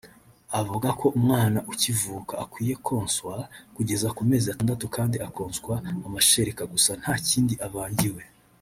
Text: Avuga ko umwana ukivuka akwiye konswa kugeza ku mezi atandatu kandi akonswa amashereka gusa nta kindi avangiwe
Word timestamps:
Avuga 0.59 0.89
ko 0.99 1.07
umwana 1.17 1.59
ukivuka 1.71 2.33
akwiye 2.43 2.75
konswa 2.85 3.35
kugeza 3.75 4.07
ku 4.15 4.21
mezi 4.29 4.47
atandatu 4.53 4.85
kandi 4.95 5.15
akonswa 5.27 5.73
amashereka 6.07 6.63
gusa 6.73 6.91
nta 7.01 7.15
kindi 7.29 7.55
avangiwe 7.67 8.21